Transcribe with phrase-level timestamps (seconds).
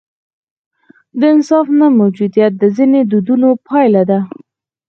[1.19, 4.19] د انصاف نه موجودیت د ځینو دودونو پایله ده.